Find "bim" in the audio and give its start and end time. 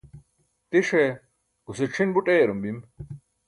2.63-2.79